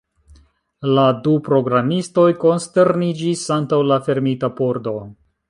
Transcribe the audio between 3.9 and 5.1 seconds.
la fermita pordo.